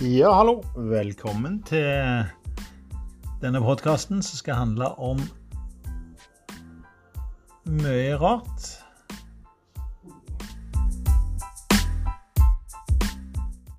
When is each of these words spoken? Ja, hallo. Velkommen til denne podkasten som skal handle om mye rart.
Ja, 0.00 0.28
hallo. 0.28 0.58
Velkommen 0.76 1.62
til 1.64 2.26
denne 3.40 3.62
podkasten 3.64 4.18
som 4.20 4.36
skal 4.36 4.58
handle 4.58 4.90
om 5.00 5.22
mye 7.64 8.18
rart. 8.20 8.66